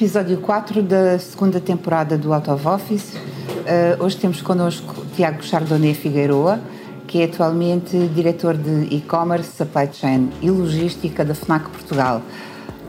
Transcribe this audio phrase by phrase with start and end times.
[0.00, 3.12] episódio 4 da segunda temporada do Out of Office.
[3.12, 6.58] Uh, hoje temos connosco Tiago Chardonnay Figueiroa,
[7.06, 12.22] que é atualmente diretor de e-commerce, supply chain e logística da FNAC Portugal.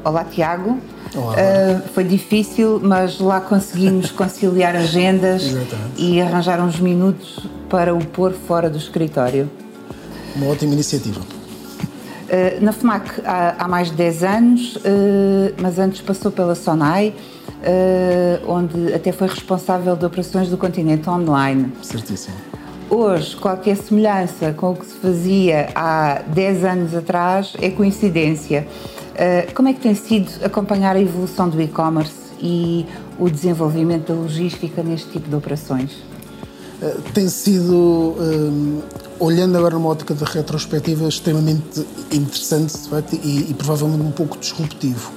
[0.06, 0.80] Olá, Tiago.
[1.14, 1.34] Olá.
[1.34, 5.44] Uh, foi difícil, mas lá conseguimos conciliar agendas
[5.98, 9.52] e arranjar uns minutos para o pôr fora do escritório.
[10.38, 11.20] Uma ótima iniciativa.
[12.32, 14.82] Uh, na FNAC há, há, mais de 10 anos, uh,
[15.62, 17.14] mas antes passou pela Sonai,
[18.48, 21.72] onde até foi responsável de operações do continente online.
[21.84, 22.36] Certíssimo.
[22.90, 28.68] Hoje, qualquer semelhança com o que se fazia há 10 anos atrás é coincidência.
[29.12, 32.86] Uh, como é que tem sido acompanhar a evolução do e-commerce e
[33.20, 35.92] o desenvolvimento da logística neste tipo de operações?
[36.82, 38.84] Uh, tem sido, uh,
[39.22, 45.12] olhando agora numa ótica de retrospectiva, extremamente interessante facto, e, e provavelmente um pouco disruptivo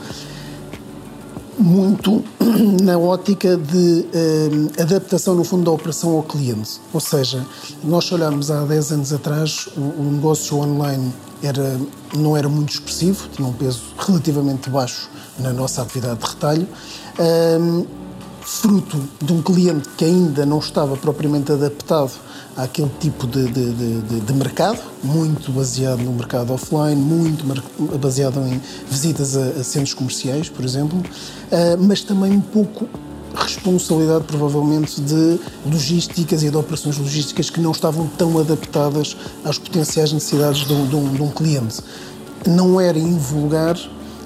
[1.59, 2.25] muito
[2.83, 6.81] na ótica de eh, adaptação, no fundo, da operação ao cliente.
[6.93, 7.47] Ou seja,
[7.85, 11.79] nós olharmos há 10 anos atrás, o, o, negócio online era,
[12.13, 16.69] não era muito expressivo, tinha um peso relativamente baixo na nossa atividade de retalho.
[17.19, 17.85] Eh,
[18.41, 22.13] fruto de um cliente que ainda não estava propriamente adaptado
[22.57, 27.45] àquele tipo de, de, de, de, mercado, muito baseado no mercado offline, muito
[27.99, 32.89] baseado em visitas a, a centros comerciais, por exemplo, uh, mas também um pouco
[33.35, 40.13] responsabilidade, provavelmente, de logísticas e de operações logísticas que não estavam tão adaptadas às potenciais
[40.13, 41.81] necessidades de um, de um, de um cliente.
[42.47, 43.77] Não era invulgar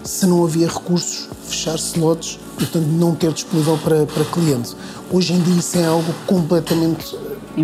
[0.05, 4.75] se não havia recursos, fechar slots portanto, não ter disponível para, para cliente.
[5.11, 7.17] Hoje em dia isso é algo completamente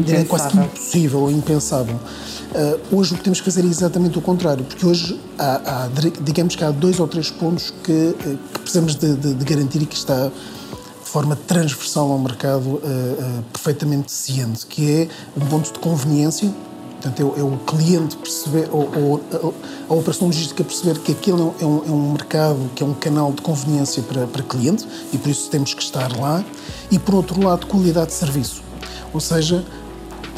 [0.09, 1.99] é quase impossível ou impensável.
[2.55, 5.89] Uh, hoje o que temos que fazer é exatamente o contrário, porque hoje há, há
[6.23, 9.83] digamos que há dois ou três pontos que, eh, que precisamos de, de, de, garantir
[9.83, 15.45] e que está de forma transversal ao mercado uh, uh, perfeitamente ciente, que é um
[15.47, 16.49] ponto de conveniência,
[17.03, 21.41] portanto é, é o cliente perceber, ou, ou a, a, operação logística perceber que aquele
[21.41, 25.19] é um, é um, mercado, que é um canal de conveniência para, para cliente e
[25.19, 26.45] por isso temos que estar lá,
[26.89, 28.63] e por outro lado qualidade de serviço,
[29.13, 29.65] ou seja,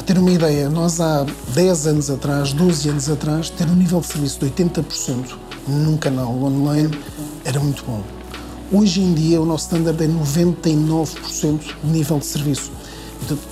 [0.07, 4.07] ter uma ideia, nós há 10 anos atrás, 12 anos atrás, ter um nível de
[4.07, 5.35] serviço de 80%
[5.67, 6.97] num canal online
[7.43, 8.01] era muito bom.
[8.71, 12.71] Hoje em dia, o nosso standard é 99% de nível de serviço.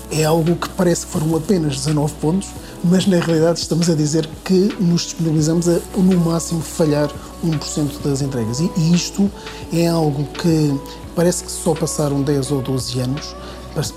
[0.10, 2.48] É algo que parece que foram apenas 19 pontos,
[2.86, 7.12] mas na realidade estamos a dizer que nos disponibilizamos a, no máximo, falhar
[7.44, 8.62] 1% das entregas.
[8.62, 9.30] E, e isto
[9.74, 10.74] é algo que
[11.14, 13.36] parece que só passaram 10 ou 12 anos,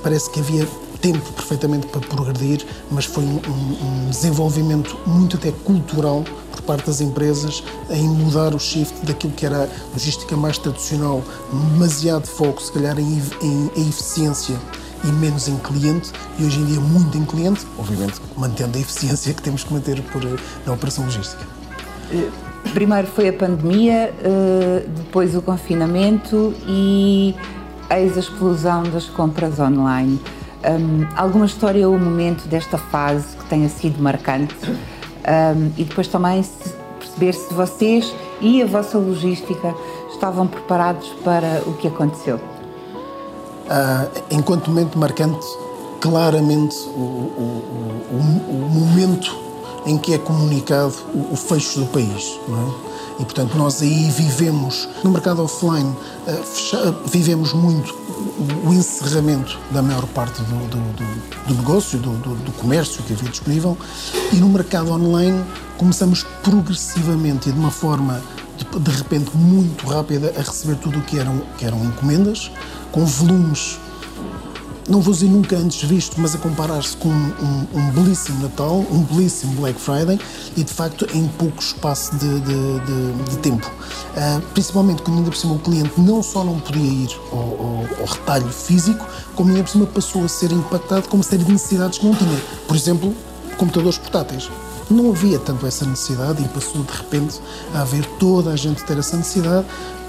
[0.02, 0.66] parece que havia
[1.00, 7.00] tempo perfeitamente para progredir, mas foi um, um, desenvolvimento muito até cultural por parte das
[7.00, 11.22] empresas em mudar o shift daquilo que era a logística mais tradicional,
[11.72, 14.56] demasiado foco, se calhar, em, em, em eficiência
[15.04, 19.32] e menos em cliente, e hoje em dia muito em cliente, obviamente mantendo a eficiência
[19.32, 20.36] que temos que manter por, eh,
[20.66, 21.44] na operação logística.
[22.10, 22.28] Eh,
[22.74, 27.34] primeiro foi a pandemia, eh, depois o confinamento e
[27.90, 30.20] eis a explosão das compras online
[30.64, 36.42] um, alguma história ou momento desta fase que tenha sido marcante um, e depois também
[36.42, 39.74] se perceber se vocês e a vossa logística
[40.10, 42.36] estavam preparados para o que aconteceu.
[42.36, 45.46] Uh, enquanto momento marcante,
[46.00, 47.64] claramente o, o,
[48.10, 49.36] o, o, momento
[49.84, 50.94] em que é comunicado
[51.30, 52.38] o, fecho do país.
[52.48, 52.87] Não é?
[53.18, 57.94] E, portanto, nós aí vivemos, no mercado offline, uh, vivemos muito
[58.64, 63.28] o encerramento da maior parte do, do, do, do negócio, do, do, comércio que havia
[63.28, 63.76] disponível,
[64.32, 65.44] e no mercado online
[65.76, 68.22] começamos progressivamente e de uma forma
[68.56, 72.50] de, de repente muito rápida a receber tudo o que eram, que eram encomendas,
[72.92, 73.78] com volumes
[74.88, 79.02] não vou dizer nunca antes visto, mas a comparar-se com um, um, belíssimo Natal, um
[79.02, 80.18] belíssimo Black Friday
[80.56, 83.66] e de facto em pouco espaço de, de, de, de tempo.
[83.66, 88.00] Uh, principalmente quando ainda por cima o cliente não só não podia ir ao, ao,
[88.00, 91.52] ao, retalho físico, como ainda por cima passou a ser impactado com uma série de
[91.52, 92.40] necessidades que não tinha.
[92.66, 93.14] Por exemplo,
[93.58, 94.50] computadores portáteis.
[94.90, 97.38] Não havia tanto essa necessidade e passou de repente
[97.74, 99.66] a haver toda a gente ter essa necessidade.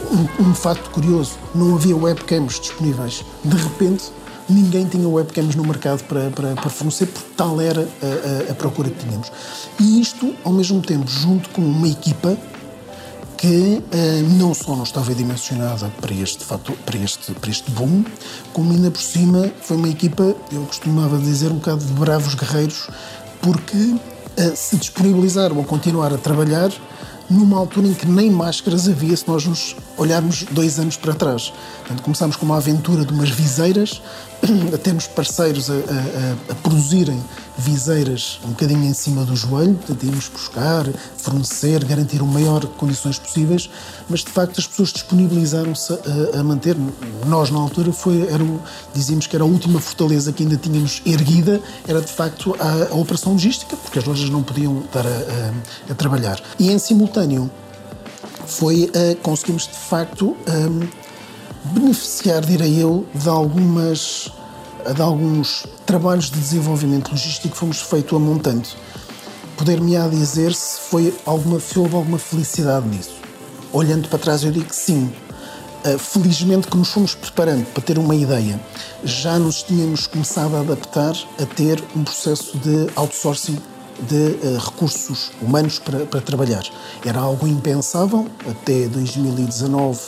[0.10, 3.26] Um, um facto curioso, não havia webcams disponíveis.
[3.44, 4.06] De repente,
[4.50, 8.56] ninguém tinha webcams no mercado para, para, para fornecer, porque tal era a, a, a,
[8.56, 9.32] procura que tínhamos.
[9.80, 12.38] E isto, ao mesmo tempo, junto com uma equipa
[13.38, 18.04] que uh, não só não estava dimensionada para este, fato, para, este, para este boom,
[18.52, 22.90] como ainda por cima foi uma equipa, eu costumava dizer, um bocado de bravos guerreiros,
[23.42, 26.70] porque uh, se disponibilizaram a continuar a trabalhar
[27.30, 31.54] numa altura em que nem máscaras havia se nós nos olharmos dois anos para trás.
[31.80, 34.02] Portanto, começámos com uma aventura de umas viseiras,
[34.74, 37.22] a termos parceiros a, a, a, produzirem
[37.58, 40.86] viseiras um bocadinho em cima do joelho, portanto, íamos buscar,
[41.18, 43.70] fornecer, garantir o maior condições possíveis,
[44.10, 46.76] mas de facto as pessoas disponibilizaram-se a, a, manter.
[47.28, 48.46] Nós, na altura, foi, era
[48.94, 53.34] dizíamos que era a última fortaleza que ainda tínhamos erguida, era de facto a, operação
[53.34, 55.06] logística, porque as lojas não podiam estar
[55.90, 56.42] a, trabalhar.
[56.58, 57.52] E em simultâneo,
[58.50, 60.88] foi uh, conseguimos de facto um,
[61.66, 64.32] beneficiar, direi eu, de algumas
[64.94, 68.78] de alguns trabalhos de desenvolvimento logístico que fomos feito a montante.
[69.58, 73.12] Poder-me-á dizer se foi alguma, se houve alguma felicidade nisso.
[73.74, 75.12] Olhando para trás, eu digo que sim.
[75.86, 78.60] Uh, felizmente que nos fomos preparando para ter uma ideia.
[79.04, 83.58] Já nos tínhamos começado a adaptar a ter um processo de outsourcing
[84.08, 86.64] de uh, recursos humanos para, para, trabalhar.
[87.06, 90.00] Era algo impensável até 2019,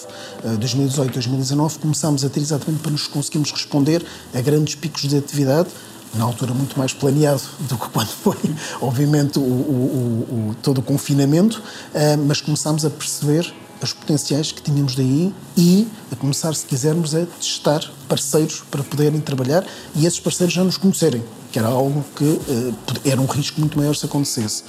[0.43, 5.17] uh, 2018, 2019, começámos a ter exatamente para nos conseguirmos responder a grandes picos de
[5.17, 5.69] atividade,
[6.13, 8.37] na altura muito mais planeado do que quando foi,
[8.81, 13.53] obviamente, o, o, o, todo o confinamento, uh, mas começámos a perceber
[13.85, 19.19] os potenciais que tínhamos daí e a começar, se quisermos, a testar parceiros para poderem
[19.19, 23.59] trabalhar e esses parceiros já nos conhecerem que era algo que uh, era um risco
[23.59, 24.63] muito maior se acontecesse.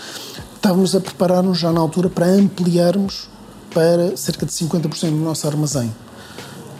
[0.56, 3.28] Estávamos a preparar-nos já na altura para ampliarmos
[3.72, 5.94] para cerca de 50% do nosso armazém.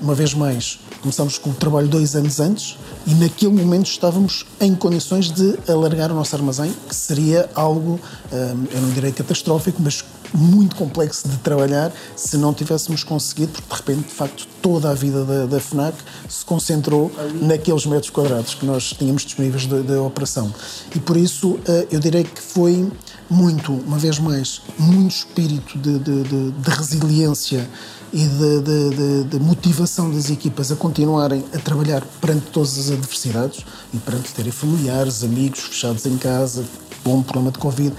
[0.01, 2.77] Uma vez mais, começámos com o trabalho dois anos antes
[3.07, 8.01] e naquele momento estávamos em condições de alargar o nosso armazém, que seria algo,
[8.33, 13.69] eh, eu não direi catastrófico, mas muito complexo de trabalhar se não tivéssemos conseguido, porque
[13.69, 15.97] de repente, de facto, toda a vida da, da FNAC
[16.29, 20.53] se concentrou naqueles metros quadrados que nós tínhamos disponíveis da operação.
[20.95, 22.91] E por isso eh, eu direi que foi
[23.29, 27.69] muito, uma vez mais, muito espírito de, de, de, de resiliência
[28.13, 34.33] e de, motivação das equipas a continuarem a trabalhar perante todas as adversidades e perante
[34.35, 36.63] terem familiares, amigos fechados em casa,
[37.03, 37.95] bom problema de Covid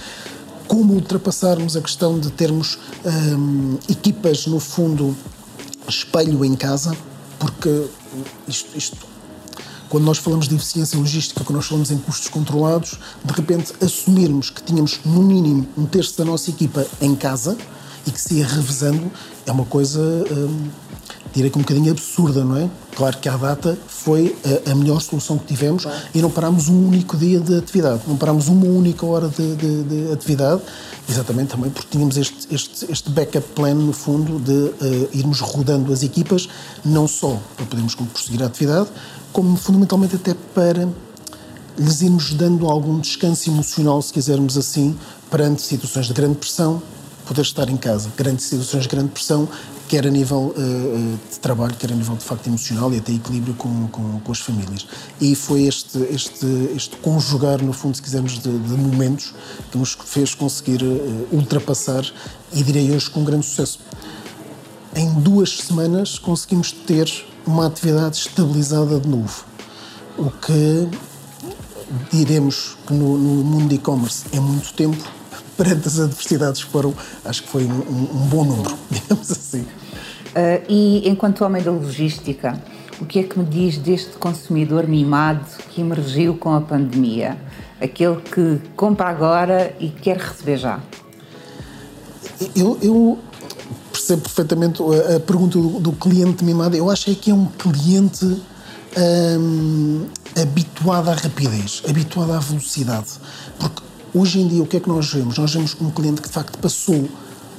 [0.68, 5.16] como ultrapassarmos a questão de termos hum, equipas, no fundo,
[5.88, 6.96] espelho em casa,
[7.40, 7.88] porque
[8.48, 8.98] isto, isto,
[9.90, 14.50] quando nós falamos de eficiência logística, quando nós falamos em custos controlados, de repente assumirmos
[14.50, 17.58] que tínhamos no mínimo um terço da nossa equipa em casa
[18.06, 19.12] e que se ia revezando
[19.46, 20.00] é uma coisa.
[20.32, 20.70] Hum,
[21.34, 22.70] direi que um bocadinho absurda, não é?
[22.96, 25.98] Claro que à data foi a, a melhor solução que tivemos claro.
[26.14, 29.84] e não parámos um único dia de atividade, não parámos uma única hora de, de,
[29.84, 30.62] de atividade,
[31.10, 35.92] exatamente também porque tínhamos este, este, este backup plan, no fundo, de uh, irmos rodando
[35.92, 36.48] as equipas,
[36.86, 38.90] não só para podermos prosseguir a atividade,
[39.32, 40.88] como fundamentalmente até para
[41.78, 44.96] lhes irmos dando algum descanso emocional, se quisermos assim,
[45.32, 46.82] perante situações de grande pressão,
[47.26, 49.48] poder estar em casa, grandes situações de grande pressão,
[49.88, 53.54] quer a nível uh, de trabalho, quer a nível de facto emocional e até equilíbrio
[53.56, 54.88] com, com, com as famílias.
[55.22, 56.46] E foi este, este,
[56.76, 59.34] este conjugar, no fundo, se quisermos, de, de momentos
[59.72, 62.06] que nos fez conseguir uh, ultrapassar
[62.54, 63.80] e direi hoje com grande sucesso.
[64.96, 67.12] Em duas semanas conseguimos ter
[67.46, 69.46] uma atividade estabilizada de novo,
[70.18, 70.88] o que
[72.12, 75.04] diremos que no, no mundo e-commerce é muito tempo,
[75.58, 76.94] perante as adversidades foram,
[77.26, 79.62] acho que foi um, um bom número, digamos assim.
[79.62, 82.60] Uh, e enquanto homem da logística,
[83.00, 87.38] o que é que me diz deste consumidor mimado que emergiu com a pandemia?
[87.82, 90.80] Aquele que compra agora e quer receber já?
[92.56, 93.20] Eu, eu
[93.92, 96.76] percebo perfeitamente a, a pergunta do, do, cliente mimado.
[96.76, 98.26] Eu acho é que é um cliente
[99.38, 100.06] hum,
[100.40, 103.08] habituado à rapidez, habituado à velocidade.
[103.60, 103.82] Porque
[104.16, 105.40] Hoje em dia, o que é que nós vemos?
[105.40, 107.10] Nós vemos um cliente que de facto passou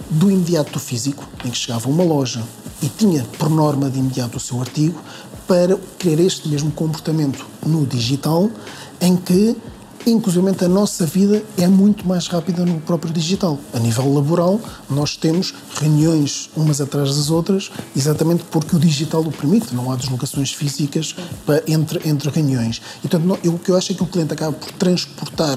[0.08, 2.44] do imediato físico, em que chegava a uma loja
[2.80, 5.00] e tinha por norma de imediato o seu artigo,
[5.49, 8.49] para querer este mesmo comportamento no digital,
[9.00, 9.56] em que
[10.06, 13.58] inclusive a nossa vida é muito mais rápida no próprio digital.
[13.73, 19.32] A nível laboral, nós temos reuniões umas atrás das outras, exatamente porque o digital o
[19.32, 21.16] permite, não há deslocações físicas
[21.66, 22.80] entre, entre reuniões.
[23.04, 25.56] Então, o que eu acho é que o cliente acaba por transportar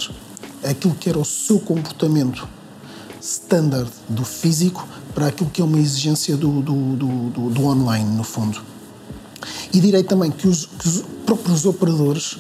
[0.64, 2.48] aquilo que era o seu comportamento
[3.22, 8.24] standard do físico para aquilo que é uma exigência do, do, do, do online, no
[8.24, 8.62] fundo.
[9.74, 12.38] E direi também que os, que os próprios operadores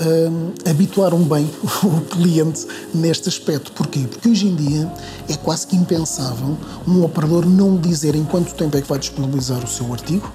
[0.00, 1.48] hum, habituaram bem
[1.84, 3.72] o cliente neste aspecto.
[3.72, 4.00] Porquê?
[4.00, 4.92] Porque hoje em dia
[5.28, 9.62] é quase que impensável um operador não dizer em quanto tempo é que vai disponibilizar
[9.62, 10.32] o seu artigo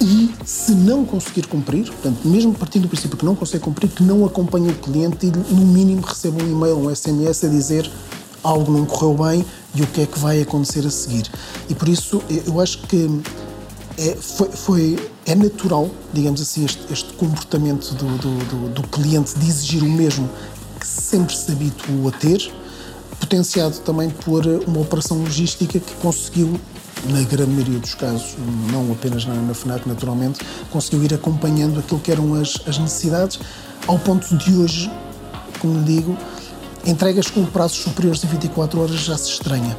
[0.00, 4.02] e se não conseguir cumprir, portanto, mesmo partindo do princípio que não consegue cumprir, que
[4.02, 7.90] não acompanhe o cliente e no mínimo receba um e-mail, um SMS a dizer
[8.42, 11.30] algo não correu bem, e o que é que vai acontecer a seguir.
[11.68, 13.08] E por isso eu acho que
[13.98, 19.38] é, foi, foi, é natural, digamos assim, este, este comportamento do, do, do, do, cliente
[19.38, 20.28] de exigir o mesmo
[20.78, 22.50] que sempre se habituou a ter,
[23.18, 26.58] potenciado também por uma operação logística que conseguiu,
[27.08, 28.36] na grande maioria dos casos,
[28.70, 30.40] não apenas na, na FNAC naturalmente,
[30.70, 33.38] conseguiu ir acompanhando aquilo que eram as, as necessidades,
[33.86, 34.90] ao ponto de hoje,
[35.58, 36.16] como lhe digo,
[36.84, 39.76] entregas com prazos superiores a 24 horas já se estranha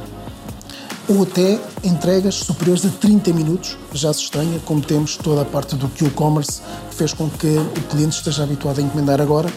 [1.08, 5.74] ou até entregas superiores a 30 minutos, já se estranha, como temos toda a parte
[5.74, 9.52] do Q-Commerce, que fez com que o cliente esteja habituado a encomendar agora,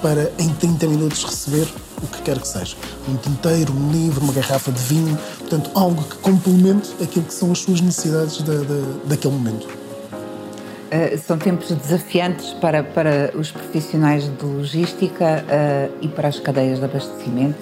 [0.00, 1.66] para em 30 minutos receber
[2.02, 2.76] o que quer que seja.
[3.08, 5.18] Um tinteiro, um livro, uma garrafa de vinho,
[5.54, 9.66] portanto, algo que complemente aquilo que são as suas necessidades da, da, daquele momento.
[9.66, 16.78] Uh, são tempos desafiantes para, para os profissionais de logística uh, e para as cadeias
[16.78, 17.58] de abastecimento.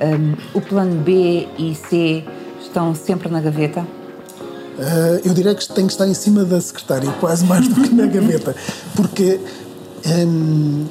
[0.00, 2.24] Um, o plano B e C
[2.60, 3.80] estão sempre na gaveta?
[3.80, 7.94] Uh, eu diria que tem que estar em cima da secretária, quase mais do que
[7.94, 8.56] na gaveta,
[8.96, 9.38] porque
[10.26, 10.86] um,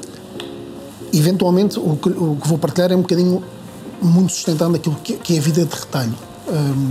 [1.11, 3.43] eventualmente o que, o que, vou partilhar é um bocadinho
[3.99, 6.28] muito sustentado naquilo que, que é a vida de retalho.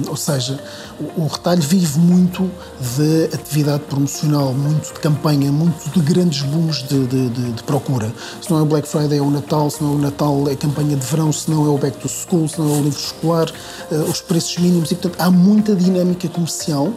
[0.09, 0.59] Ou seja,
[1.01, 2.51] o, o, retalho vive muito
[2.97, 8.13] de atividade promocional, muito de campanha, muito de grandes booms de, de, de, de, procura.
[8.41, 10.53] Se não é o Black Friday, é o Natal, se não é o Natal, é
[10.53, 12.83] a campanha de verão, se não é o Back to School, se não é o
[12.83, 13.51] livro escolar,
[13.91, 14.91] uh, os preços mínimos.
[14.91, 16.93] E, portanto, há muita dinâmica comercial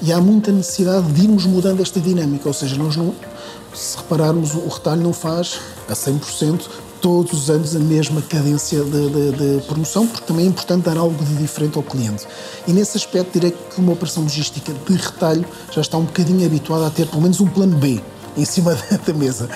[0.00, 2.48] e há muita necessidade de irmos mudando esta dinâmica.
[2.48, 3.14] Ou seja, nós não,
[3.74, 6.62] se repararmos, o retalho não faz a 100%
[7.04, 10.96] todos os anos a mesma cadência de, de, de, promoção, porque também é importante dar
[10.96, 12.26] algo de diferente ao cliente.
[12.66, 16.86] E nesse aspecto, direi que uma operação logística de retalho já está um bocadinho habituada
[16.86, 18.00] a ter pelo menos um plano B
[18.38, 18.74] em cima
[19.06, 19.50] da mesa.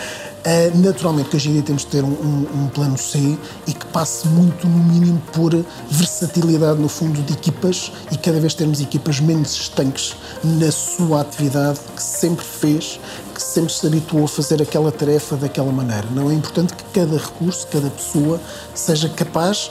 [0.48, 3.36] Uh, naturalmente que hoje em dia temos de ter um, um, um, plano C
[3.66, 5.52] e que passe muito, no mínimo, por
[5.90, 11.78] versatilidade, no fundo, de equipas e cada vez termos equipas menos estanques na sua atividade
[11.94, 12.98] que sempre fez,
[13.34, 16.06] que sempre se habituou a fazer aquela tarefa daquela maneira.
[16.12, 18.40] Não é importante que cada recurso, cada pessoa,
[18.74, 19.70] seja capaz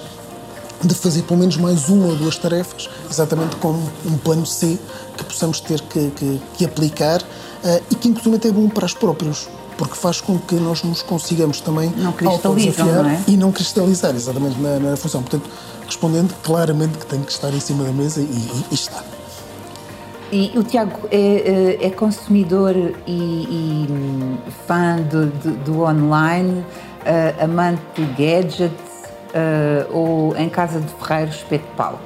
[0.83, 4.77] de fazer pelo menos mais uma ou duas tarefas, exatamente como um plano C
[5.17, 8.93] que possamos ter que, que, que aplicar uh, e que inclusive é bom para os
[8.93, 13.23] próprios porque faz com que nós nos consigamos também não autodesafiar não é?
[13.27, 15.21] e não cristalizar exatamente na, na, função.
[15.21, 15.49] Portanto,
[15.85, 19.03] respondendo claramente que tem que estar em cima da mesa e, e, e está.
[20.31, 27.81] E o Tiago é, é consumidor e, e fã do, do, do online, uh, amante
[27.95, 28.73] de gadgets
[29.29, 31.99] uh, ou em casa de ferreiro espeto de pau?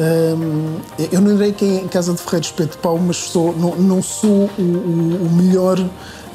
[0.00, 0.76] Um,
[1.10, 4.02] eu não direi que em casa de ferreiro espeto de pau, mas sou, não, não
[4.02, 5.78] sou o, o, o melhor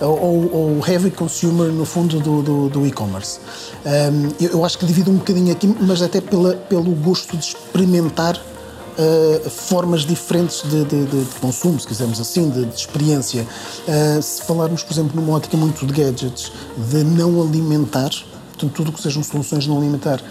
[0.01, 3.39] ou, ou heavy consumer, no fundo, do, do, do e-commerce.
[3.85, 7.43] Um, eu, eu, acho que divido um bocadinho aqui, mas até pela, pelo gosto de
[7.43, 13.47] experimentar uh, formas diferentes de, de, de, consumo, se quisermos assim, de, de experiência.
[13.87, 16.51] Uh, se falarmos, por exemplo, numa ótica muito de gadgets,
[16.89, 18.09] de não alimentar,
[18.49, 20.21] portanto, tudo o que sejam soluções não alimentar,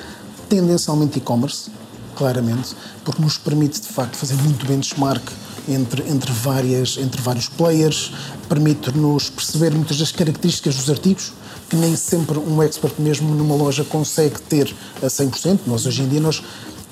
[0.49, 1.71] tendencialmente e-commerce,
[2.15, 5.23] claramente, porque nos permite, de facto, fazer muito benchmark
[5.69, 8.13] entre, entre, várias, entre vários players,
[8.49, 11.33] permite-nos perceber muitas das características dos artigos,
[11.69, 15.61] que nem sempre um expert mesmo numa loja consegue ter a 100%.
[15.67, 16.43] Nós hoje em dia, nós,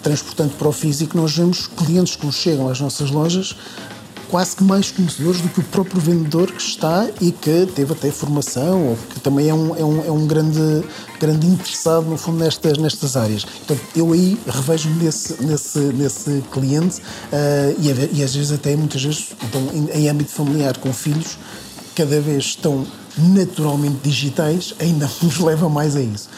[0.03, 3.57] transportando para o físico, nós vemos clientes que nos chegam às nossas lojas
[4.31, 8.11] quase que mais conhecedores do que o próprio vendedor que está e que teve até
[8.11, 10.85] formação ou que também é um, é um, é um grande,
[11.19, 13.45] grande interessado, no fundo, nestas, nestas áreas.
[13.45, 19.03] Portanto, eu aí revejo-me nesse, nesse, nesse cliente uh, e, e, às vezes até, muitas
[19.03, 21.37] vezes, então, em, em âmbito familiar com filhos,
[21.95, 22.87] cada vez estão
[23.19, 26.29] naturalmente digitais, ainda nos leva mais a isso.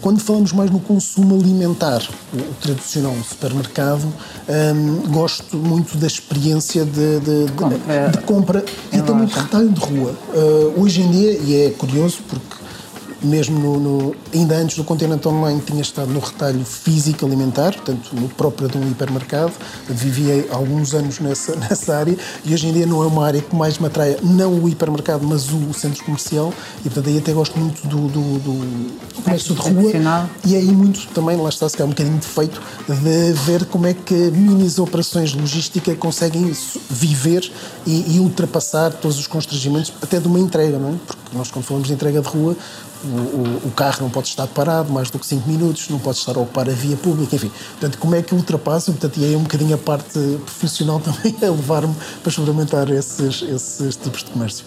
[0.00, 2.02] Quando falamos mais no consumo alimentar,
[2.32, 4.12] o, tradicional supermercado,
[4.48, 8.64] um, gosto muito da experiência de, de, de compra, de compra.
[8.92, 10.14] E também de retalho de rua.
[10.34, 12.57] Uh, hoje em dia, e é curioso porque
[13.22, 18.10] mesmo no, no, ainda antes do Continente Online tinha estado no retalho físico alimentar, portanto
[18.12, 19.52] no próprio de um hipermercado,
[19.88, 23.54] vivia alguns anos nessa, nessa área e hoje em dia não é uma área que
[23.54, 26.52] mais me atrai, não o hipermercado, mas o centro comercial.
[26.80, 30.30] E portanto aí até gosto muito do, do, do comércio de rua.
[30.44, 33.94] E aí muito também, lá está, se calhar um bocadinho defeito de ver como é
[33.94, 36.52] que minis operações de logística conseguem
[36.88, 37.50] viver
[37.86, 40.94] e, e ultrapassar todos os constrangimentos até de uma entrega, não é?
[41.06, 42.56] Porque nós quando falamos de entrega de rua
[43.04, 46.36] o, o, carro não pode estar parado mais do que 5 minutos, não pode estar
[46.36, 47.50] a ocupar a via pública, enfim.
[47.72, 48.90] Portanto, como é que ultrapassa?
[48.90, 53.96] Portanto, e aí um bocadinho a parte profissional também a levar-me para experimentar esses, esses
[53.96, 54.64] tipos de comércio.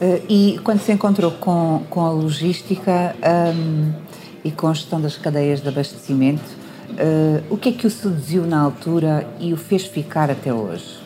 [0.00, 3.16] Uh, e quando se encontrou com, com a logística
[3.54, 3.92] um,
[4.44, 6.58] e com a gestão das cadeias de abastecimento,
[6.90, 10.98] Uh, o que é que o seduziu na altura e o fez ficar até hoje?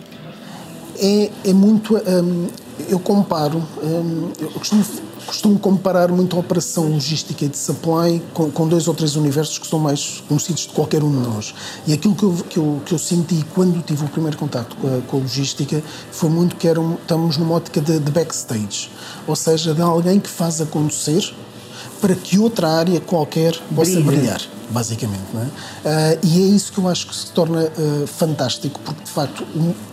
[0.98, 1.96] É, é muito.
[1.96, 2.46] Um,
[2.88, 4.84] eu comparo, um, eu costumo,
[5.26, 9.58] costumo, comparar muito a operação logística e de supply com, com, dois ou três universos
[9.58, 11.54] que são mais conhecidos de qualquer um de nós.
[11.86, 14.86] E aquilo que eu, que eu, que eu senti quando tive o primeiro contato com
[14.86, 18.90] a, com a logística foi muito que eram, estamos numa ótica de, de backstage,
[19.26, 21.34] ou seja, de alguém que faz acontecer
[22.00, 24.04] para que outra área qualquer possa Brilha.
[24.04, 24.40] brilhar,
[24.72, 25.22] basicamente.
[25.34, 26.16] É?
[26.16, 29.46] Uh, e é isso que eu acho que se torna uh, fantástico, porque de facto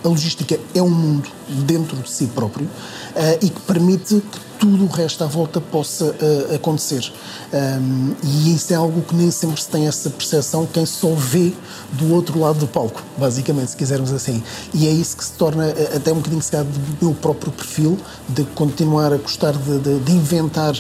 [0.03, 4.83] a logística é um mundo dentro de si próprio uh, e que permite que tudo
[4.83, 6.13] o resto à volta possa
[6.53, 7.09] acontecer.
[7.53, 11.53] Um, e isso é algo que nem sempre se tem essa percepção quem só vê
[11.93, 14.43] do outro lado do palco, basicamente, se quisermos assim.
[14.73, 18.43] E é isso que se torna até um bocadinho se do meu próprio perfil, de
[18.53, 20.75] continuar a gostar de, de, de inventar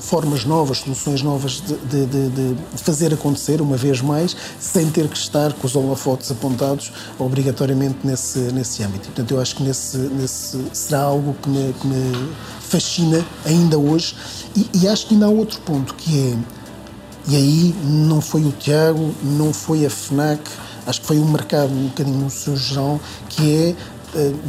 [0.00, 5.16] formas novas, soluções novas de, de, de, fazer acontecer, uma vez mais, sem ter que
[5.16, 9.06] estar com os holofotes apontados obrigatoriamente nesse, nesse âmbito.
[9.06, 14.14] Portanto, eu acho que nesse, nesse será algo que me, que me fascina ainda hoje.
[14.56, 16.36] E, e, acho que ainda há outro ponto que é,
[17.28, 20.40] e aí não foi o Tiago, não foi a FNAC,
[20.86, 23.76] acho que foi o mercado um bocadinho no seu geral, que é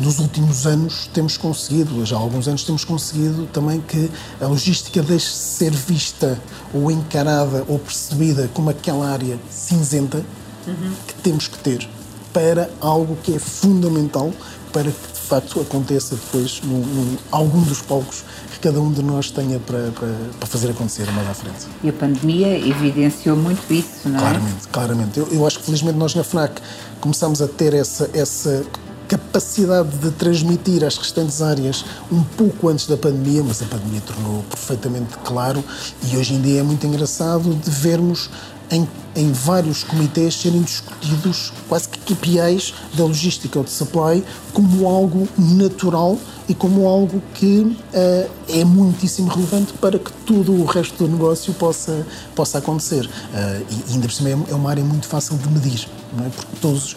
[0.02, 5.02] nos últimos anos temos conseguido, já há alguns anos temos conseguido também que a logística
[5.02, 6.40] deixe de ser vista
[6.74, 10.24] ou encarada ou percebida como aquela área cinzenta
[10.66, 10.94] uhum.
[11.08, 11.88] que temos que ter
[12.34, 14.32] para algo que é fundamental
[14.72, 19.02] para que de facto aconteça depois num, num algum dos palcos que cada um de
[19.02, 20.08] nós tenha para, para,
[20.40, 21.68] para, fazer acontecer mais à frente.
[21.84, 24.22] E a pandemia evidenciou muito isso, não é?
[24.22, 25.20] Claramente, claramente.
[25.20, 26.62] Eu, eu acho que felizmente nós na FNAC
[27.00, 28.66] começamos a ter essa, essa
[29.10, 34.44] capacidade de transmitir às restantes áreas um pouco antes da pandemia, mas a pandemia tornou
[34.44, 35.64] perfeitamente claro
[36.04, 38.30] e hoje em dia é muito engraçado de vermos
[38.72, 44.88] em, em vários comitês serem discutidos quase que KPIs da logística ou de supply como
[44.88, 46.16] algo natural
[46.48, 51.52] e como algo que uh, é muitíssimo relevante para que todo o resto do negócio
[51.54, 53.06] possa, possa acontecer.
[53.06, 55.88] Uh, e ainda por cima é, é uma área muito fácil de medir,
[56.20, 56.30] é?
[56.30, 56.96] porque todos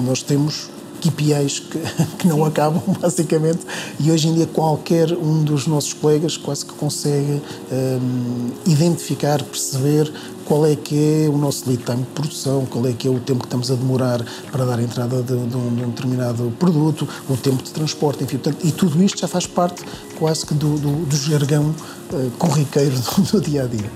[0.00, 0.73] nós temos
[1.04, 1.78] KPIs que,
[2.18, 3.60] que não acabam, basicamente,
[4.00, 10.10] e hoje em dia qualquer um dos nossos colegas quase que consegue um, identificar, perceber
[10.44, 13.18] qual é que é o nosso lead time de produção, qual é que é o
[13.18, 17.08] tempo que estamos a demorar para dar entrada de, de, um, de um, determinado produto,
[17.28, 19.82] o tempo de transporte, enfim, portanto, e tudo isto já faz parte
[20.18, 21.74] quase que do, do, do jargão
[22.12, 23.90] uh, corriqueiro do, do dia a dia.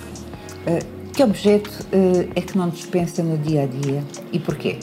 [0.66, 4.78] Uh, que objeto uh, é que não dispensa no dia a dia e porquê?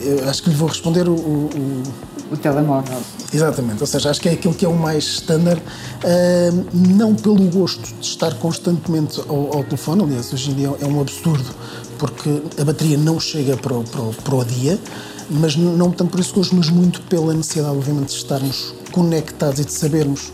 [0.00, 1.82] Eu acho que lhe vou responder o, o,
[2.30, 2.98] o telemóvel.
[3.32, 7.44] Exatamente, ou seja, acho que é aquilo que é o mais standard, uh, não pelo
[7.50, 11.54] gosto de estar constantemente ao, ao, telefone, aliás, hoje em dia é um absurdo,
[11.98, 14.78] porque a bateria não chega para o, para o, para o dia,
[15.30, 19.64] mas não tanto por isso gosto, mas muito pela necessidade, obviamente, de estarmos conectados e
[19.64, 20.32] de sabermos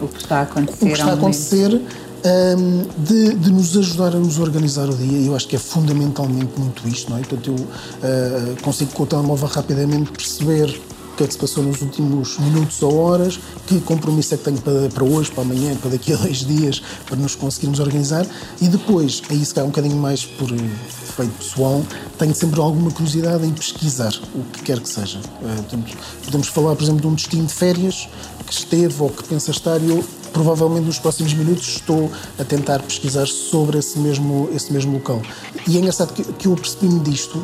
[0.00, 0.84] o que está a acontecer.
[0.84, 1.82] O que está a acontecer
[2.24, 5.26] um, de, de, nos ajudar a nos organizar o dia.
[5.26, 7.20] Eu acho que é fundamentalmente muito isto, não é?
[7.20, 10.80] Portanto, eu uh, consigo com o telemóvel rapidamente perceber
[11.12, 14.44] o que é que se passou nos últimos minutos ou horas, que compromisso é que
[14.44, 18.26] tenho para, para hoje, para amanhã, para daqui a dois dias, para nos conseguirmos organizar.
[18.60, 21.84] E depois, aí se calhar um bocadinho mais por feito pessoal,
[22.18, 25.20] tenho sempre alguma curiosidade em pesquisar o que quer que seja.
[25.40, 25.78] Uh,
[26.24, 28.08] podemos falar, por exemplo, de um destino de férias
[28.44, 30.04] que esteve ou que pensa estar e eu
[30.34, 35.22] provavelmente nos próximos minutos estou a tentar pesquisar sobre esse mesmo, esse mesmo local.
[35.66, 37.42] E é engraçado que, que eu percebi-me disto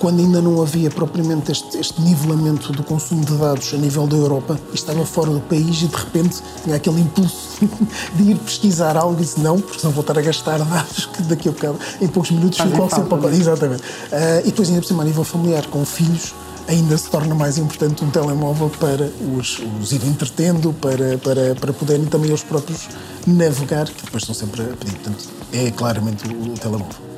[0.00, 4.16] quando ainda não havia propriamente este, este, nivelamento do consumo de dados a nível da
[4.16, 7.58] Europa, estava fora do país e de repente tinha aquele impulso
[8.16, 11.22] de ir pesquisar algo e disse não, porque não vou estar a gastar dados que
[11.24, 13.30] daqui a bocado, em poucos minutos, ficam ao seu papel.
[13.30, 13.82] Exatamente.
[13.82, 16.32] Uh, e depois, ainda por cima, a nível familiar, com filhos,
[16.68, 21.72] ainda se torna mais importante um telemóvel para os, os ir entretendo, para, para, para
[21.72, 22.88] poderem também eles próprios
[23.26, 24.92] navegar, que depois estão sempre a pedir.
[24.92, 27.10] Portanto, é claramente o, o telemóvel.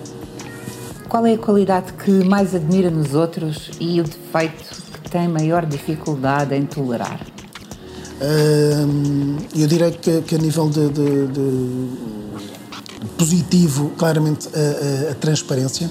[1.08, 5.66] Qual é a qualidade que mais admira nos outros e o defeito que tem maior
[5.66, 7.20] dificuldade em tolerar?
[9.54, 11.88] eu diria que, que a nível de, de, de
[13.18, 15.90] positivo, claramente a, a, a transparência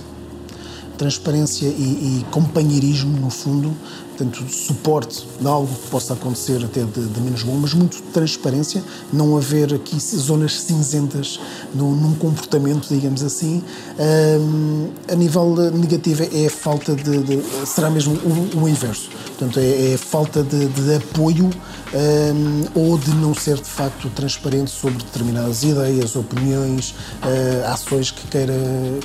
[1.01, 3.75] transparência e, e, companheirismo, no fundo,
[4.21, 8.83] portanto, suporte de algo que possa acontecer até de, de menos bom, mas muito transparência,
[9.11, 11.39] não haver aqui zonas cinzentas
[11.73, 13.63] no, num comportamento, digamos assim.
[13.99, 19.59] Um, a nível negativo é a falta de, de será mesmo o, o, inverso, portanto,
[19.59, 21.49] é, é a falta de, de apoio
[21.93, 28.25] um, ou de não ser de facto transparente sobre determinadas ideias, opiniões, uh, ações que
[28.27, 28.53] queira,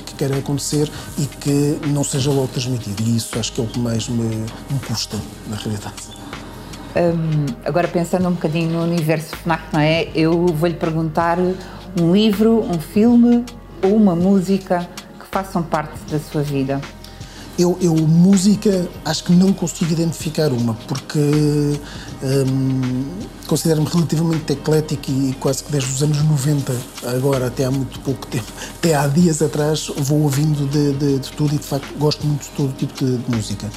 [0.05, 3.01] que queira acontecer e que não seja logo transmitido.
[3.03, 4.35] E isso acho que é o que mais me,
[4.69, 5.06] me custa,
[5.47, 5.95] na realidade.
[6.95, 10.07] Um, agora pensando um bocadinho no universo FNAC, não é?
[10.15, 13.45] Eu vou-lhe perguntar um livro, um filme
[13.83, 14.89] ou uma música
[15.19, 16.81] que façam parte da sua vida.
[17.57, 21.19] Eu, eu, música, acho que não consigo identificar uma, porque
[22.23, 23.03] hum,
[23.47, 26.75] considero-me relativamente eclético e quase que desde os anos 90,
[27.15, 28.45] agora até há muito pouco tempo,
[28.77, 32.43] até há dias atrás, vou ouvindo de, de, de tudo e de facto gosto muito
[32.43, 33.67] de todo tipo de, de música.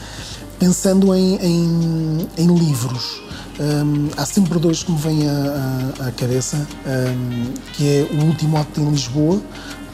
[0.61, 3.23] Pensando em, em, em livros,
[3.59, 8.59] hum, há sempre dois que me vêm à, à, cabeça, hum, que é O Último
[8.59, 9.40] Acto em Lisboa,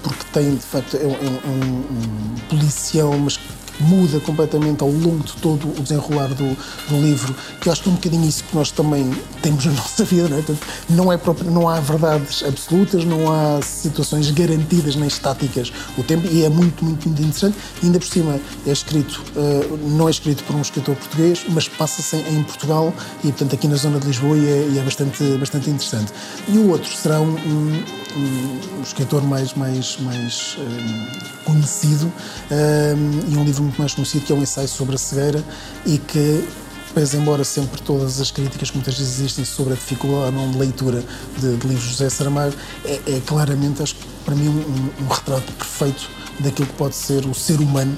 [0.02, 3.38] porque tem, de facto, é, é um, um policial, mas
[3.80, 6.56] muda completamente ao longo de todo o desenrolar do,
[6.88, 9.10] do livro, que eu acho que é um bocadinho isso que nós também
[9.42, 10.42] temos na nossa vida, não é?
[10.42, 16.02] Portanto, não, é próprio, não há verdades absolutas, não há situações garantidas nem estáticas o
[16.02, 17.56] tempo, e é muito, muito, muito interessante.
[17.82, 21.68] E ainda por cima é escrito, uh, não é escrito por um escritor português, mas
[21.68, 24.82] passa-se em, em, Portugal e, portanto, aqui na zona de Lisboa e é, e é
[24.82, 26.12] bastante, bastante interessante.
[26.48, 27.82] E o outro será um, um,
[28.16, 32.12] um escritor mais, mais, mais um, eh, conhecido
[32.50, 35.44] um, e um livro muito mais conhecido, que é um ensaio sobre a cegueira
[35.84, 36.48] e que
[36.94, 40.56] pese embora sempre todas as críticas que muitas vezes existem sobre a dificuldade não de
[40.56, 41.04] leitura
[41.38, 42.54] de, de livros de José Saramago,
[42.86, 46.08] é, é, claramente, acho que para mim, um, um, retrato perfeito
[46.40, 47.96] daquilo que pode ser o ser humano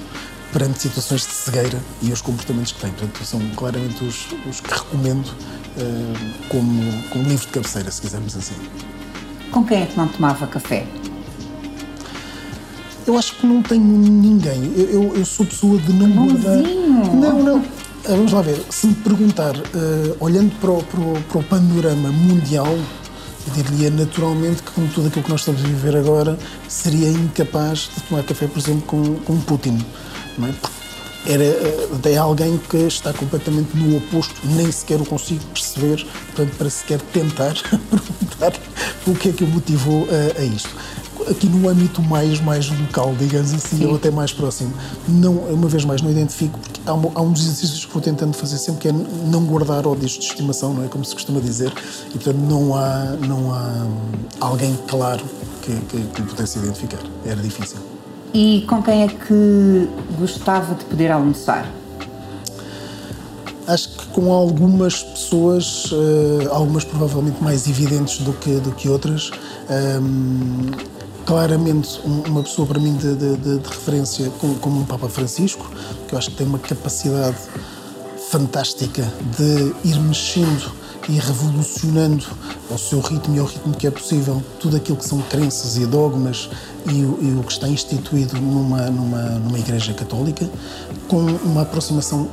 [0.51, 2.91] perante situações de cegueira e os comportamentos que tem.
[2.91, 8.35] Portanto, são claramente os, os que recomendo uh, como, como livro de cabeceira, se quisermos
[8.35, 8.55] assim.
[9.51, 10.85] Com quem é que não tomava café?
[13.09, 14.71] Eu acho que não tenho ninguém.
[14.77, 16.57] Eu, eu, eu sou pessoa de não guardar.
[16.57, 17.65] Não, não.
[18.05, 18.61] Ah, vamos lá ver.
[18.69, 23.89] Se me perguntar, uh, olhando para o, para, o, para o panorama mundial, eu diria
[23.89, 28.21] naturalmente que, com tudo aquilo que nós estamos a viver agora, seria incapaz de tomar
[28.21, 29.83] café, por exemplo, com, com Putin.
[30.37, 30.53] Não é?
[31.25, 31.43] Era,
[32.11, 37.01] é alguém que está completamente no oposto, nem sequer o consigo perceber, portanto, para sequer
[37.01, 37.55] tentar
[37.89, 38.53] perguntar
[39.07, 40.69] o que é que o motivou a, a isto
[41.29, 43.85] aqui no âmbito mais, mais local, digamos assim, Sim.
[43.85, 44.73] ou até mais próximo.
[45.07, 48.57] Não, uma vez mais, não identifico, porque há, há uns exercícios que vou tentando fazer
[48.57, 50.87] sempre, que é não guardar ódios de estimação, não é?
[50.87, 51.71] Como se costuma dizer,
[52.09, 53.87] e portanto não há, não há
[54.39, 55.23] alguém claro
[55.61, 57.01] que, que, que pudesse identificar.
[57.25, 57.77] Era difícil.
[58.33, 59.89] E com quem é que
[60.19, 61.67] gostava de poder almoçar?
[63.67, 69.29] Acho que com algumas pessoas, uh, algumas provavelmente mais evidentes do que, do que outras,
[69.69, 70.98] um, ehm,
[71.29, 75.69] claramente uma pessoa para mim de, de, de, de referência como, como um Papa Francisco,
[76.07, 77.37] que eu acho que tem uma capacidade
[78.31, 79.03] fantástica
[79.37, 80.71] de ir mexendo
[81.07, 82.25] e revolucionando
[82.71, 85.85] ao seu ritmo e ao ritmo que é possível tudo aquilo que são crenças e
[85.85, 86.49] dogmas
[86.87, 90.49] e, e o que está instituído numa, numa, numa igreja católica,
[91.07, 92.27] com uma aproximação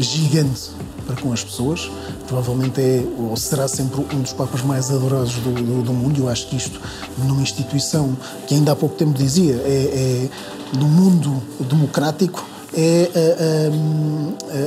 [0.00, 0.72] gigante
[1.06, 1.90] para com as pessoas.
[2.26, 6.20] Provavelmente é ou será sempre um dos papas mais adorados do, do, do mundo.
[6.20, 6.80] Eu acho que isto,
[7.18, 8.16] numa instituição
[8.46, 10.28] que ainda há pouco tempo dizia, é,
[10.72, 13.10] é no mundo democrático, é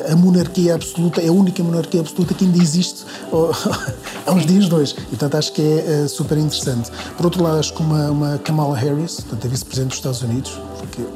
[0.08, 3.06] a, a, a, monarquia absoluta, é a única monarquia absoluta que ainda existe
[4.25, 4.95] aos dias de hoje.
[4.97, 6.89] E, portanto, acho que é, é super interessante.
[7.15, 10.60] Por outro lado, acho que uma, uma Kamala Harris, portanto, a vice-presidente dos Estados Unidos,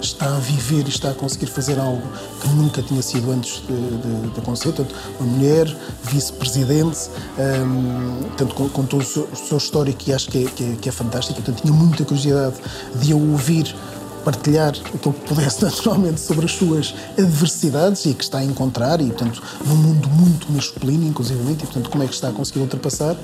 [0.02, 2.02] está a viver e está a conseguir fazer algo
[2.42, 4.72] que nunca tinha sido antes de, de, acontecer.
[4.72, 10.14] Portanto, uma mulher, vice-presidente, um, tanto com, com, todo o seu, o seu histórico, que
[10.14, 11.42] acho que é, que é, que é fantástico.
[11.42, 12.56] Portanto, tinha muita curiosidade
[12.96, 13.76] de a ouvir
[14.24, 19.06] partilhar aquilo que pudesse naturalmente sobre as suas adversidades e que está a encontrar e,
[19.08, 23.16] portanto, num mundo muito masculino, inclusivamente, e, portanto, como é que está a conseguir ultrapassar.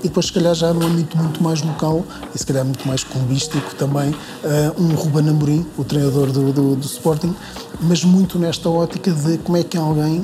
[0.00, 3.02] E depois, se calhar, já num âmbito muito mais local e, se calhar, muito mais
[3.04, 7.34] clubístico também, uh, um Ruben Amorim, o treinador do, do, do Sporting,
[7.80, 10.22] mas muito nesta ótica de como é que alguém,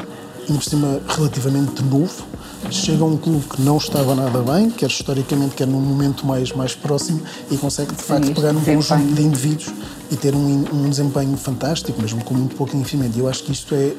[0.49, 2.25] ainda por cima relativamente novo,
[2.71, 6.53] chega a um clube que não estava nada bem, quer historicamente, quer num momento mais,
[6.53, 9.73] mais próximo, e consegue de facto Sim, pegar num conjunto de indivíduos
[10.11, 13.17] e ter um, um desempenho fantástico, mesmo com muito pouco investimento.
[13.17, 13.95] E eu acho que isto é,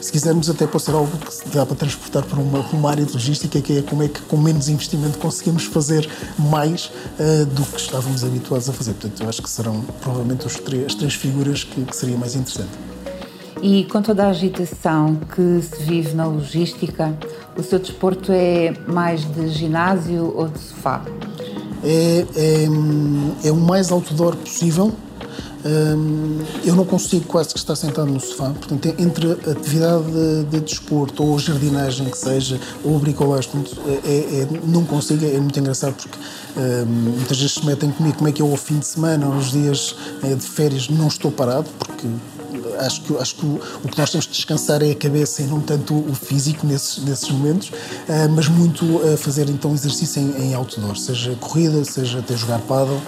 [0.00, 3.12] se quisermos até pode ser algo que dá para transportar para uma, uma área de
[3.12, 6.86] logística, que é como é que com menos investimento conseguimos fazer mais
[7.18, 8.92] uh, do que estávamos habituados a fazer.
[8.94, 12.34] Portanto, eu acho que serão provavelmente os três, as três figuras que, que seria mais
[12.34, 12.70] interessante.
[13.62, 17.16] E com toda a agitação que se vive na logística,
[17.56, 21.00] o seu desporto é mais de ginásio ou de sofá?
[21.84, 24.92] É, é, é o mais outdoor possível.
[26.64, 28.50] Eu não consigo quase que estar sentado no sofá.
[28.50, 33.50] Portanto, entre atividade de, de desporto ou jardinagem que seja, ou bricolagem,
[34.04, 36.18] é, é, não consigo, é muito engraçado porque
[36.86, 39.94] muitas vezes se metem comigo como é que eu ao fim de semana, nos dias
[40.22, 42.06] eh, de férias, não estou parado, porque
[42.80, 45.46] acho que, acho que o, o, que nós temos de descansar é a cabeça e
[45.46, 50.50] não tanto o físico nesses, nesses momentos, uh, mas muito a fazer então exercício em,
[50.50, 53.00] em, outdoor, seja corrida, seja até jogar paddle,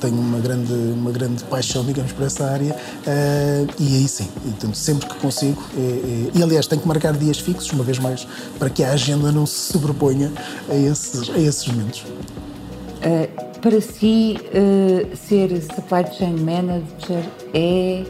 [0.00, 4.72] tenho uma grande, uma grande paixão, digamos, por essa área, uh, e aí sim, então,
[4.74, 8.26] sempre que consigo, é, é, e aliás tenho que marcar dias fixos, uma vez mais,
[8.58, 10.32] para que a agenda não se sobreponha
[10.68, 12.00] a esses, a esses momentos.
[12.00, 18.04] Uh, para si, uh, ser supply chain manager é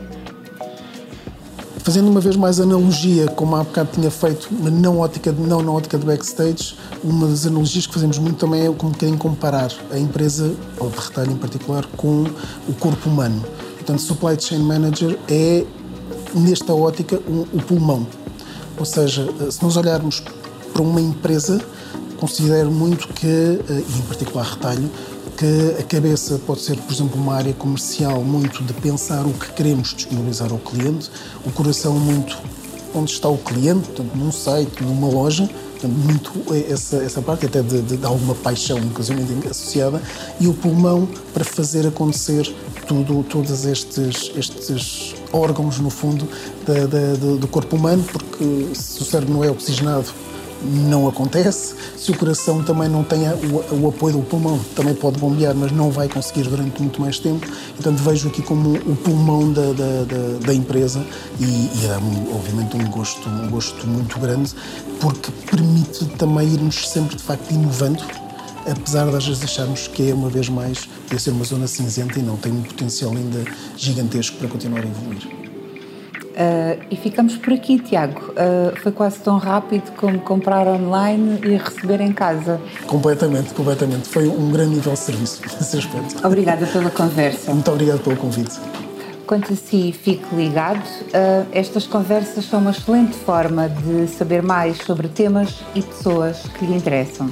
[1.82, 5.62] Fazendo uma vez mais analogia, como há bocado tinha feito, mas não, ótica de, não
[5.62, 9.72] na ótica de backstage, uma das analogias que fazemos muito também é um bocadinho comparar
[9.90, 12.24] a empresa, ou de retalho em particular, com
[12.68, 13.42] o corpo humano.
[13.76, 15.64] Portanto, Supply Chain Manager é,
[16.34, 18.06] nesta ótica, um, o pulmão.
[18.78, 20.22] Ou seja, se nós olharmos
[20.72, 21.60] para uma empresa,
[22.18, 24.88] considero muito que, eh, e em particular retalho,
[25.40, 29.50] que a cabeça pode ser, por exemplo, uma área comercial muito de pensar o que
[29.54, 31.10] queremos disponibilizar ao cliente,
[31.46, 32.36] o coração muito
[32.94, 36.30] onde está o cliente, portanto, num site, numa loja, portanto, muito
[36.70, 40.02] essa, essa parte, até de, de, de alguma paixão, inclusive associada,
[40.38, 42.54] e o pulmão para fazer acontecer
[42.86, 46.28] tudo, todos estes, estes órgãos, no fundo,
[46.66, 50.12] da, da, do corpo humano, porque se o cérebro não é oxigenado,
[50.62, 51.74] não acontece.
[51.96, 55.72] Se o coração também não tem o, o, apoio do pulmão, também pode bombear, mas
[55.72, 57.46] não vai conseguir durante muito mais tempo.
[57.76, 61.04] Portanto, vejo aqui como o pulmão da, da, da, da empresa
[61.38, 61.96] e, e dá,
[62.34, 64.52] obviamente, um gosto, um gosto muito grande,
[65.00, 68.04] porque permite também irmos sempre, de facto, inovando
[68.70, 72.18] apesar de às vezes acharmos que é uma vez mais poder ser uma zona cinzenta
[72.18, 73.42] e não tem um potencial ainda
[73.76, 75.39] gigantesco para continuar a evoluir.
[76.40, 78.32] Uh, e ficamos por aqui, Tiago.
[78.32, 82.58] Uh, foi quase tão rápido como comprar online e receber em casa.
[82.86, 84.08] Completamente, completamente.
[84.08, 86.26] Foi um grande nível de serviço nesse aspecto.
[86.26, 87.52] Obrigada pela conversa.
[87.52, 88.58] Muito obrigado pelo convite.
[89.26, 90.82] Quanto a si, fique ligado.
[90.82, 96.64] Uh, estas conversas são uma excelente forma de saber mais sobre temas e pessoas que
[96.64, 97.28] lhe interessam.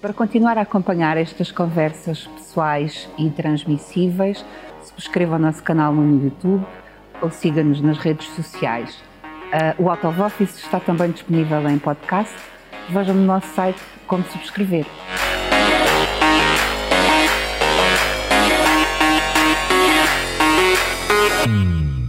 [0.00, 4.44] Para continuar a acompanhar estas conversas pessoais e transmissíveis,
[4.84, 6.81] subscreva o nosso canal no YouTube ou
[7.30, 9.02] siga-nos nas redes sociais.
[9.52, 12.34] Uh, o Out of Office está também disponível em podcast.
[12.88, 14.86] Vejam no nosso site como subscrever.
[21.46, 22.01] Hum.